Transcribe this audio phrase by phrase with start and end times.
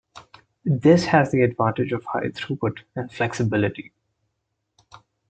[0.65, 3.93] This has the advantage of higher throughput and flexibility.